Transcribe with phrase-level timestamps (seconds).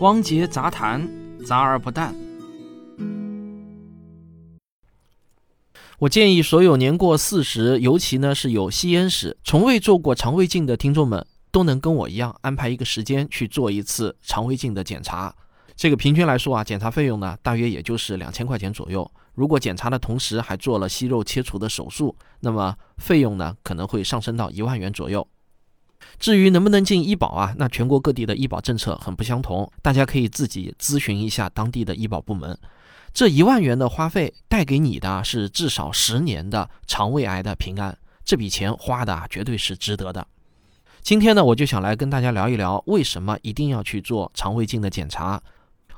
[0.00, 1.08] 汪杰杂谈，
[1.44, 2.14] 杂而不淡。
[5.98, 15.34] 我建议所有年过四十，尤其呢是有吸烟史、从未做过肠胃镜的听众们，都能跟我一样安排一个时间去做一次肠胃镜的检查。
[15.74, 19.10] 这个平均来说啊，检查费用呢大约也就是两千块钱左右。
[19.34, 25.26] 如果检查的同时还做了息肉切除的手术，那么费用呢可能会上升到一万元左右。
[26.18, 32.58] 至于能不能进医保啊，那全国各地的医保政策很不相同，大家可以自己咨询一下当地的医保部门。
[33.14, 40.26] 这一万元的花费带给你的是至少十年的肠胃癌的平安，这笔钱花的绝对是值得的。
[41.00, 45.40] 今天呢，我就想来跟大家聊一聊，为什么一定要去做肠胃镜的检查。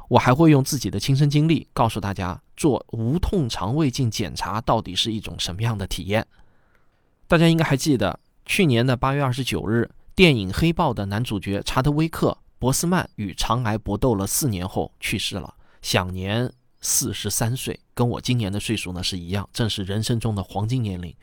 [0.09, 6.27] 我还会用自己的亲身经历告诉大家，做无痛肠胃镜检查到底是一种什么样的体验。
[7.27, 9.89] 大家应该还记得，去年的八月二十九日。
[10.21, 21.17] 电影《黑豹》的男主角查德威克·博斯曼与肠癌搏斗了四年后去世了，享年四十三岁，跟我今年的岁数呢是一样，正是人生中的黄金年龄。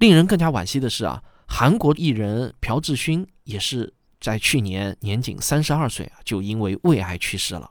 [0.00, 7.70] 令人更加惋惜的是啊，韩国艺人朴智勋也是在去年年仅三十二岁啊，就因为胃癌去世了。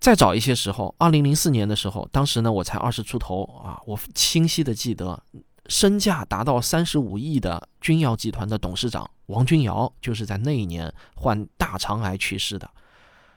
[0.00, 5.22] 再早一些时候，二零零四年的时候，当时呢我才二十出头啊，我清晰的记得。
[5.68, 12.68] 身价达到三十五亿的君瑶集团的董事长王君瑶，就是在那一年患大肠癌去世的。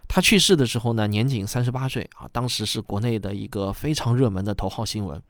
[0.08, 5.22] 他去世的时候呢，年仅三十八岁啊，当时是国内的一个非常热门的头号新闻。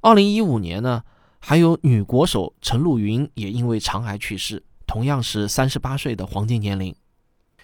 [0.00, 1.02] 二零一五年呢，
[1.40, 6.94] 还有女国手陈露云也因为肠癌去世，同样是三十八岁的黄金年龄。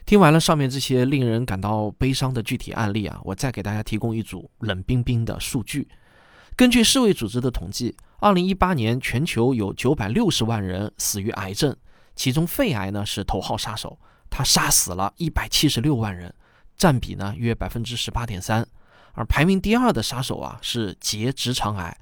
[0.05, 5.89] 听完了上面这些令人感到悲伤的具体案例啊，我再给大家提供一组冷冰冰的数据。
[6.55, 7.97] 根据世卫组织的统计。
[8.19, 11.77] 二零一八年，全球有九百六十万人死于癌症，
[12.15, 13.99] 其中肺癌呢是头号杀手，
[14.31, 16.33] 它杀死了一百七十六万人，
[16.77, 18.65] 占比呢约百分之十八点三。
[19.15, 21.99] 而排名第二的杀手啊是结直肠癌，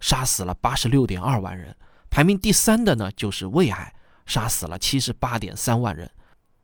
[0.00, 1.76] 杀死了八十六点二万人。
[2.08, 3.92] 排名第三的呢就是胃癌，
[4.24, 6.10] 杀死了七十八点三万人。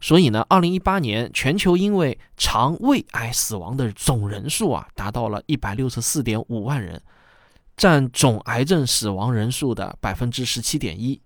[0.01, 7.03] 所以呢，二零一八年全球因为肠胃癌死亡的总人数啊达到了一百六十四点五万人。
[7.77, 11.21] 占总癌症死亡人数的百分之十七点一，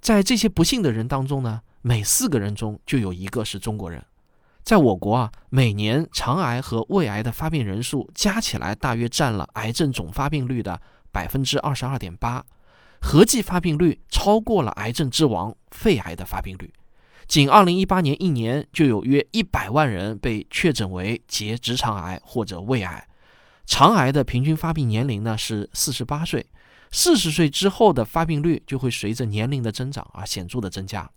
[0.00, 4.04] 在这些不幸的人当中呢，每四个人中就有一个是中国人。
[4.62, 10.80] 在我国啊，每年肠癌和胃癌的发病人数加起来大约占了癌症总发病率的
[11.10, 12.44] 百分之二十二点八，
[13.00, 16.72] 合计发病率超过了癌症之王肺癌的发病率。
[17.26, 23.08] 仅二零一八年一年就有约一百万人被确诊为结直肠癌或者胃癌。
[23.70, 26.44] 肠癌的平均发病年龄呢是四十八岁，
[26.90, 31.08] 四十岁之后的发病率就会随着年龄的增长而显著的增加。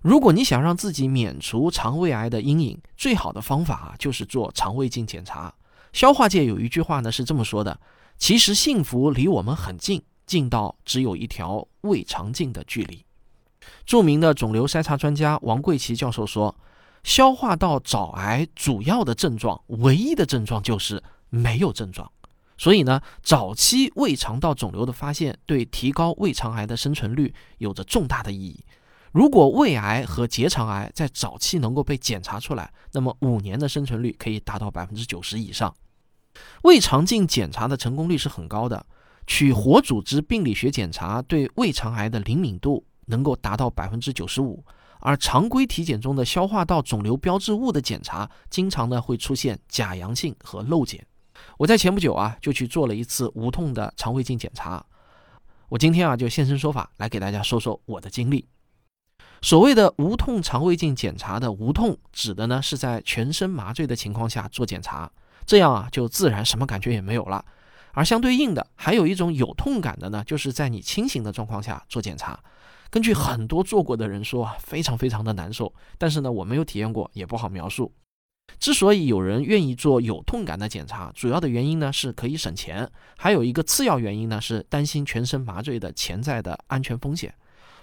[0.00, 5.52] 如果你想让自己免除肠胃癌的阴影，最好的方法就是做肠胃镜检查。
[5.92, 7.80] 消化界有一句话呢是这么说的：
[8.16, 13.04] 其实幸福离我们很近，近到只有一条胃肠镜的距离。
[13.84, 16.54] 著名的肿瘤筛查专家王贵奇教授说，
[17.02, 21.02] 消化道早癌主要的症状，唯一的症状就是。
[21.30, 22.10] 没有症状，
[22.58, 28.64] 所以呢，早期胃肠道肿瘤的发现对提高胃肠癌的生存率有着重大的意义。
[29.12, 35.74] 如果胃癌和结肠癌在早期能够被检查出来，那么五年的生存率可以达到百分之九十以上。
[36.62, 38.86] 胃肠镜检查的成功率是很高的，
[39.26, 44.64] 取活组织病理学检查对胃肠癌的灵敏度能够达到百分之九十五。
[45.00, 51.04] 而常规体检中的消化道肿瘤标志物的检查，经常呢会出现假阳性和漏检。
[51.60, 54.82] 我在前不久啊，就去做了一次无痛的肠胃镜检查。
[55.68, 58.48] 我今天啊，就现身说法，来给大家说说我的经历。
[59.42, 65.12] 所谓的无痛肠胃镜检查的无痛，指的呢是在全身麻醉的情况下做检查，
[65.44, 67.44] 这样啊，就自然什么感觉也没有了。
[67.92, 72.40] 而相对应的，还有一种有痛感的呢，就是在你清醒的状况下做检查。
[72.88, 75.70] 根据很多做过的人说啊，非常非常的难受。
[75.98, 77.92] 但是呢，我没有体验过，也不好描述。
[78.58, 87.32] 之所以有人愿意做有痛感的检查，主要的原因呢是可以省钱，还有一个次要原因呢是担心全身麻醉的潜在的安全风险。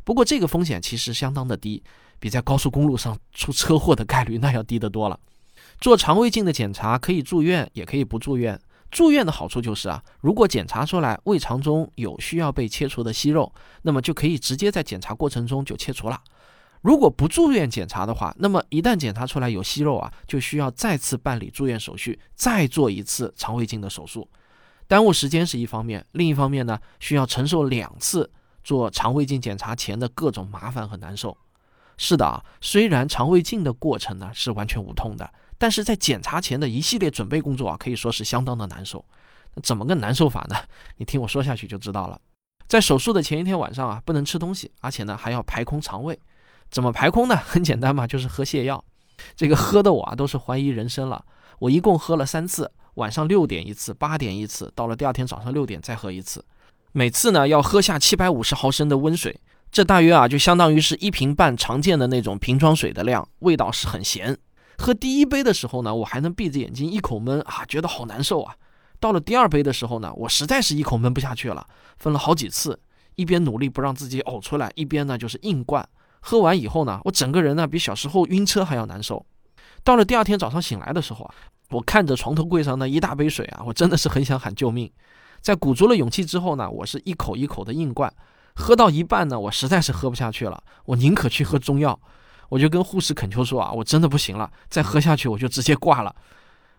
[0.03, 1.83] 不过这个风险其实相当的低，
[2.19, 5.19] 比在高速公路上出车祸的概率那要低得多了。
[5.79, 8.59] 做肠胃镜的检查可以住院，也可以不住院。
[8.89, 16.17] 住院的好处就是啊，如果检查出来胃肠中有需要被切除的息肉，那么就可以直接在检查过程中就切除了。
[16.81, 24.27] 如果不住院检查的话，那么一旦检查出来有息肉啊，就需要再次办理住院手续，再做一次肠胃镜的手术，
[24.87, 28.31] 耽误时间是一方面，另一方面呢，需要承受两次
[28.63, 31.37] 做肠胃镜检查前的各种麻烦和难受。
[31.97, 39.03] 是的啊，虽然肠胃镜的过程呢是完全无痛的，但是在检查前的一系列准备工作啊，可以说是相当的难受。
[39.63, 40.55] 怎么个难受法呢？
[40.97, 42.21] 你听我说下去就知道了。
[42.67, 46.19] 在手术的前一天晚上啊，不能吃东西，而且呢还要排空肠胃。
[46.69, 47.35] 怎么排空呢？
[47.45, 48.83] 很简单嘛，就是喝泻药。
[49.35, 51.23] 这个喝的我啊都是怀疑人生了。
[51.59, 56.45] 我一共喝了三次，晚上六点一次，八点一次，到了第二天早上六点再喝一次。
[56.91, 59.39] 每次呢要喝下七百五十毫升的温水。
[59.71, 64.37] 这大约啊，就相当于是一瓶半常见的那种瓶装水的量，味道是很咸。
[64.77, 68.55] 喝第一杯的时候呢，我还能闭着眼睛一口闷啊，觉得好难受啊。
[68.99, 71.65] 到了第二杯的时候呢，我实在是一口闷不下去了，
[71.97, 72.79] 分了好几次，
[73.15, 75.87] 一边努力不让自己呕出来，一边呢就是硬灌。
[76.29, 79.25] 喝完以后呢，我整个人呢比小时候晕车还要难受。
[79.81, 81.33] 到了第二天早上醒来的时候啊，
[81.69, 84.91] 我看着床头柜上那一大杯水啊，我真的是很想喊救命。
[85.39, 88.13] 在鼓足了勇气之后呢，我是一口一口的硬灌。
[88.55, 91.97] 喝到一半呢，我实在是喝不下去了，我宁可去喝中药。
[92.49, 96.13] 我就跟护士恳求说啊，我真的不行了，再喝下去我就直接挂了。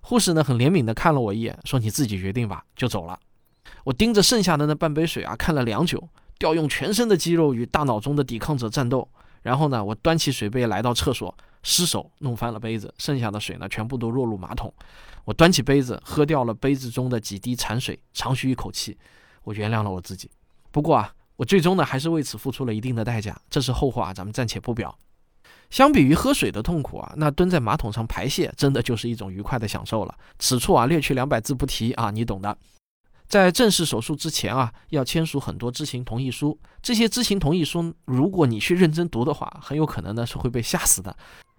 [0.03, 3.19] 护士呢很怜悯的看了我一眼，说你自己决定吧，就走了。
[3.85, 6.07] 我盯着剩下的那半杯水啊，看了良久，
[6.39, 9.09] 调用全身的肌肉与大脑中的抵抗者战斗。
[9.43, 14.73] 然后呢，我端起水杯来到厕所，失手弄翻了杯子，剩下的水呢全部都落入马桶。
[15.25, 18.97] 我端起杯子喝掉了杯子中的几滴残水，长吁一口气，
[19.45, 20.31] 我原谅了我自己。
[20.71, 21.13] 不过啊。
[21.39, 24.93] 我最终呢，还是为此付出了一定的代价，这是后话，咱们暂且不表。
[25.71, 30.13] 相比于喝水的痛苦啊，那蹲在马桶上排泄，真的就是一种愉快的享受了。
[30.41, 32.59] 此处啊，略去两百字不提啊，你懂的。
[33.29, 41.15] 在正式手术之前啊，要签署很多知情同意书，这些知情同意书，如果你去认真读的话，很有可能呢是会被吓死的，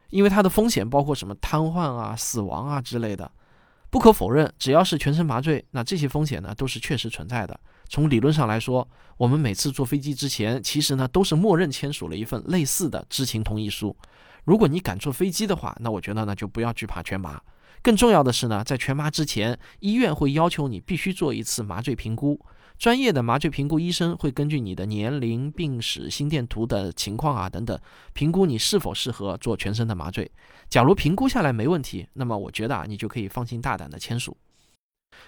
[0.09, 3.31] 因为它的风险包括什么瘫痪啊、死亡啊之类的。
[3.91, 7.59] 不可否认，只要是全身麻醉，那这些风险呢都是确实存在的。
[7.87, 8.87] 从理论上来说，
[9.17, 13.95] 我们每次坐飞机之前，其实呢都是默认签署了一份类似的知情同意书。
[14.43, 17.41] 如果你敢坐飞机的话，那我觉得呢就不要惧怕全麻。
[17.81, 22.39] 更重要的是呢，在全麻之前，医院会要求你必须做一次麻醉评估。
[22.77, 27.77] 专业的麻醉评估医生会根据你的年龄、病史、心电图的情况啊等等，
[28.13, 30.31] 评估你是否适合做全身的麻醉。
[30.69, 34.37] 假如评估下来没问题，那么我觉得啊你就可以放心大胆的签署。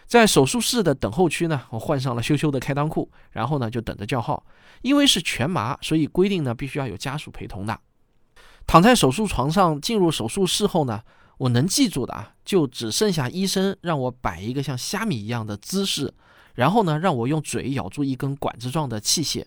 [0.08, 4.46] 在手术室的等候区呢，我换上了羞羞的开裆裤，然后呢就等着叫号。
[4.82, 7.78] 因为是全麻，所以规定呢必须要有家属陪同的。
[8.66, 11.02] 躺在手术床上进入手术室后呢，
[11.42, 16.14] 我能记住的啊，就只剩下医生让我摆一个像虾米一样的姿势，
[16.54, 19.44] 然后呢让我用嘴咬住一根管子状的器械，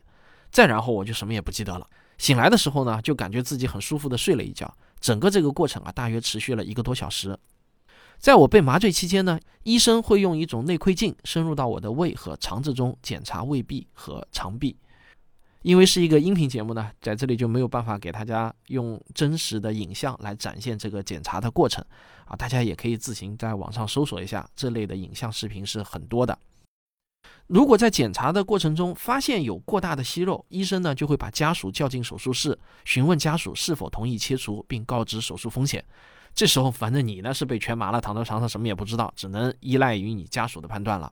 [0.50, 1.88] 再然后我就什么也不记得了。
[2.19, 4.73] 醒来的时候呢，就感觉自己很舒服的睡了一觉。
[5.00, 7.38] 整个这个过程啊，大约持续了一个多小时。
[8.19, 14.76] 在我被麻醉期间呢，医生会用一种内窥镜深入到我的胃和肠子中检查胃壁和肠壁。
[15.65, 21.83] 因为是一个音频节目呢，在这里就没有办法给大家用真实的影像来展现这个检查的过程
[22.27, 26.39] 啊，大家也可以自行在网上搜索一下这类的影像视频是很多的。
[27.47, 35.83] 如果在检查的过程中发现有过大的息肉，医生呢就会把家属叫进手术室，询问家属是否同意切除，并告知手术风险。
[36.35, 41.11] 这时候，反正你呢是被全麻了，躺在床上什么也不知道，只能依赖于你家属的判断了。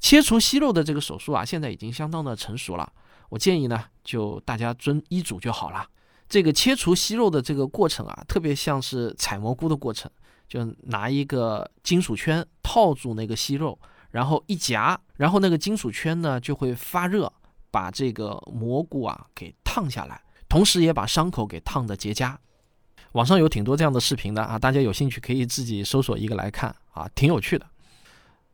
[0.00, 2.92] 切除息肉的这个手术啊，现在已经相当的成熟了。
[3.28, 5.86] 我建议呢，就大家遵医嘱就好了。
[6.28, 10.10] 这个切除息肉的这个过程啊，特别像是采蘑菇的过程，
[10.46, 13.78] 就拿一个金属圈套住那个息肉，
[14.10, 17.32] 然后一夹，然后那个金属圈呢就会发热，
[17.70, 22.36] 把这个蘑菇啊给烫下来，同时也把伤口给烫的结痂。
[23.12, 27.66] 网上有挺多这样的视频的啊，大家有兴趣可以自己搜索一个来看啊，挺有趣的。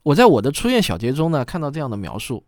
[0.04, 2.44] 我在我的出院小结中呢看到这样的描述：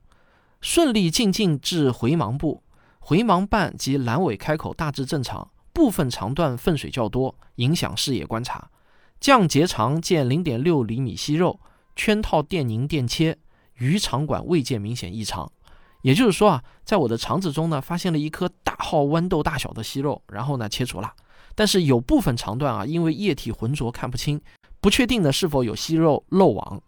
[0.60, 2.62] 顺利进境至回盲部，
[2.98, 8.70] 回盲瓣及阑尾开口大致正常，部分肠段粪水较多，影响视野观察。
[9.20, 11.60] 降结肠见零点六厘米息肉，
[11.94, 13.38] 圈套电凝电切，
[13.74, 15.50] 鱼肠管未见明显异常。
[16.02, 21.12] 也就是说啊，在我的肠子中呢发现了一颗大号豌豆大小的息肉，然后呢切除了。
[21.54, 24.40] 但是有部分肠段啊，因为液体浑浊看不清，
[24.80, 26.80] 不确定呢是否有息肉漏网。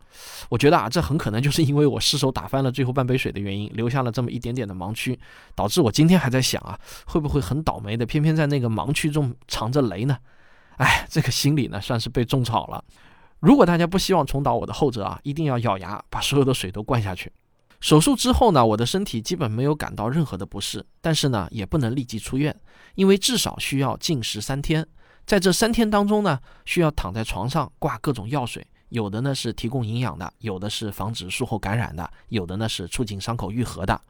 [0.48, 5.18] 我觉得啊，这很可能就是因为我失手打翻了最后半杯水的原因，留下了这么一点点的盲区，
[5.54, 10.16] 导致我今天还在想啊，会不会很倒霉的，偏偏在那个盲区中藏着雷呢？
[10.76, 12.84] 哎，这个心理呢，算是被种草了。
[13.40, 17.32] 如果大家不希望重蹈我的后辙啊，一定要咬牙把所有的水都灌下去。
[17.80, 22.56] 手术之后呢，我的身体基本没有感到任何的不适，但是呢，也不能立即出院，
[22.96, 24.84] 因为至少需要禁食三天。
[25.28, 34.00] 在这三天当中呢，需要躺在床上挂各种药水，有的呢是提供营养的，有的是防止术后感染的，有的呢是促进伤口愈合的。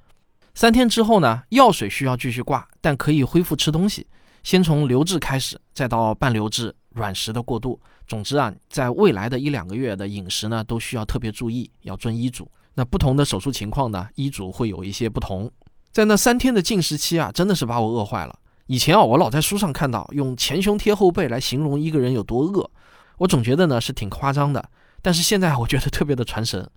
[0.55, 4.07] 三天之后呢，药水需要继续挂，但可以恢复吃东西。
[4.45, 7.81] 先从流质开始，再到半流质、软食的过渡。
[8.07, 12.49] 总之啊，在未来的一两个月的饮食呢，都需要特别注意，要遵医嘱。
[12.75, 15.51] 那不同的手术情况呢，医嘱会有一些不同。
[15.91, 18.39] 在那三天的禁食期啊，真的是把我饿坏了。
[18.69, 22.71] 以前啊，我老在书上看到用前胸贴后背来形容一个人有多饿，
[23.17, 24.69] 我总觉得呢是挺夸张的。
[25.01, 26.71] 但是现在我觉得特别的传神。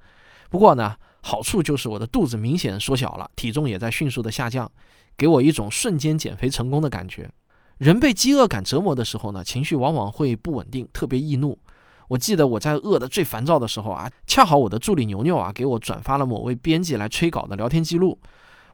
[0.50, 4.72] 不过呢，好处就是我的肚子明显缩小了，体重也在迅速的下降，
[5.18, 7.30] 给我一种瞬间减肥成功的感觉。
[7.78, 11.60] 人被饥饿感折磨的时候呢，情绪往往会不稳定，特别易怒。
[12.08, 18.18] 我记得我在饿得最烦躁的时候啊，恰好我的助理牛牛啊给我转发了某位编辑来催稿的聊天记录。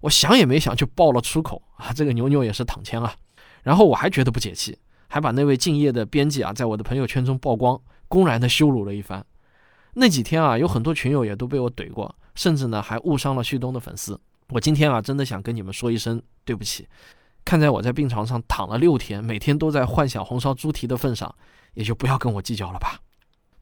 [0.02, 1.92] 我想也没想就爆了出口啊！
[1.94, 3.16] 这个牛牛也是躺枪啊，
[3.64, 4.78] 然后我还觉得不解气，
[5.08, 9.26] 还把那位敬业的编辑啊在我的朋友圈中曝光，公然的羞辱了一番。
[9.94, 14.20] 那几天啊，有很多群友也都被我怼过，甚至呢还误伤了旭东的粉丝。
[14.50, 16.88] 我今天啊真的想跟你们说一声对不起。
[17.44, 21.34] 看在我在病床上躺了六天，每天都在幻想红烧猪蹄的份上，
[21.74, 23.00] 也就不要跟我计较了吧。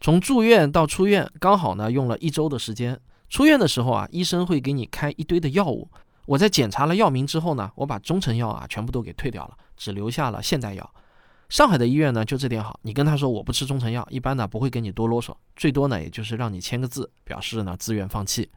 [0.02, 3.00] 从住院到出院，刚好呢用了一周的时间。
[3.30, 5.90] 出院的时候啊，医生会给你开一堆的药物。
[6.26, 10.94] 我在检查了药名之后呢，我把中成药啊全部都给退掉了，只留下了现代药。
[11.48, 18.50] 上海的医院呢就这点好，你跟他说我不吃中成药，一般呢不会跟你多啰嗦，最多呢也就是让你签个字，表示呢自愿放弃。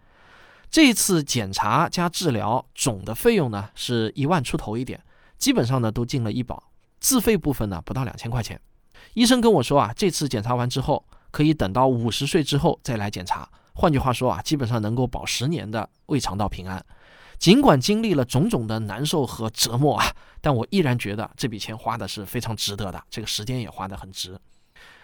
[0.71, 5.03] 这一次检查加治疗总的费用呢是一万出头一点，
[5.37, 6.63] 基本上呢都进了医保，
[6.99, 8.59] 自费部分呢不到两千块钱。
[9.13, 16.83] 医生跟我说啊，这次检查完之后可以等到五十岁之后再来检查，换句话说啊，基本上能够保十年的胃肠道平安。
[17.39, 20.05] 尽管经历了种种的难受和折磨啊，
[20.41, 24.39] 但我依然觉得这笔钱花的是非常值得的，这个时间也花得很值。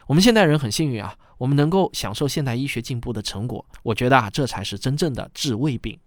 [0.07, 3.65] 我们现代人很幸运啊，我们能够享受现代医学进步的成果。
[3.83, 5.99] 我觉得啊，这才是真正的治胃病。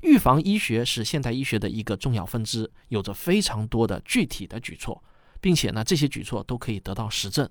[0.00, 5.02] 预防医学是现代医学的一个重要分支，有着非常多的具体的举措，
[5.40, 7.48] 并且呢，这些举措都可以得到实证。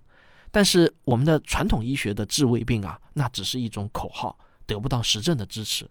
[0.52, 5.90] 但是我们的传统医学的治胃病啊，那只是一种口号，得不到实证的支持。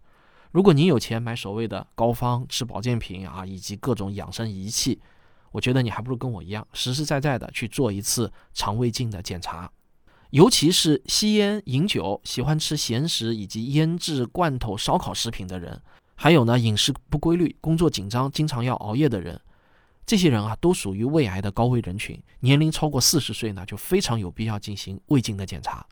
[0.52, 5.00] 如果您有钱买所谓的膏方、吃保健品啊，以及各种养生仪器，
[5.50, 9.70] 我觉得你还不如跟我一样，实实在在的去做一次肠胃镜的检查。
[10.28, 15.80] 尤其是吸烟、饮酒、喜欢吃咸食以及腌制、罐头、烧烤食品的人，
[16.14, 19.40] 还有呢饮食不规律、工作紧张、经常要熬夜的人，
[20.04, 22.22] 这些人啊都属于胃癌的高危人群。
[22.40, 25.86] 年龄超过四十岁呢，就非常有必要进行胃镜的检查。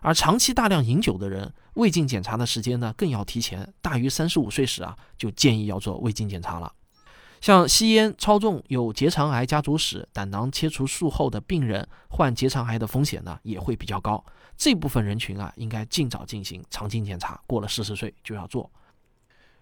[0.00, 6.72] 而长期大量饮酒的人，胃镜检查的时间呢更要提前，大于三十五岁时啊，就建议要做胃镜检查了。
[7.40, 14.24] 像吸烟、超重、有结肠癌家族史、胆囊切除术后的病人，患结肠癌的风险呢也会比较高。
[14.56, 18.70] 这部分人群啊，应该尽早进行肠镜检查，过了四十岁就要做。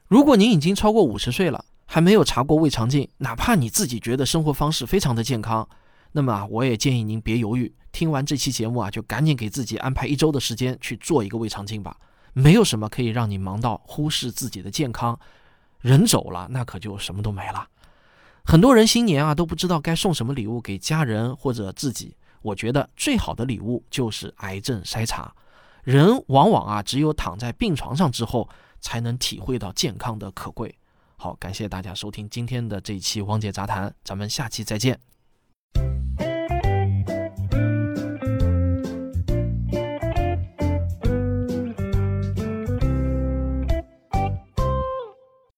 [0.06, 5.68] 如果您已经超过五十岁了，还没有查过胃肠镜，哪怕你自己觉得生活方式非常的健康。
[6.12, 11.96] 那么啊，我也建议您别犹豫，听完这期节目啊，就赶紧给自己安排一周的时间去做一个胃肠镜吧。
[12.32, 15.16] 没有什么可以让你忙到忽视自己的健康，
[15.80, 17.68] 人走了，那可就什么都没了。
[18.44, 22.16] 很多人新年啊都不知道该送什么礼物给家人或者自己。
[22.42, 25.32] 我觉得最好的礼物就是癌症筛查。
[25.84, 28.48] 人往往啊只有躺在病床上之后，
[28.80, 30.76] 才能体会到健康的可贵。
[31.16, 34.98] 好，感谢大家收听今天的这一期《汪姐杂谈》，咱们下期再见。